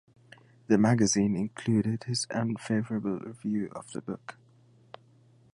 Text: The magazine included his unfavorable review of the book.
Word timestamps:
The 0.65 0.79
magazine 0.79 1.35
included 1.35 2.05
his 2.05 2.25
unfavorable 2.31 3.19
review 3.19 3.67
of 3.75 3.91
the 3.91 4.01
book. 4.01 4.35